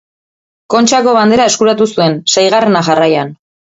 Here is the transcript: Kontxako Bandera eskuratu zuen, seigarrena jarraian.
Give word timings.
Kontxako 0.75 1.13
Bandera 1.19 1.47
eskuratu 1.53 1.89
zuen, 1.95 2.19
seigarrena 2.39 2.87
jarraian. 2.93 3.41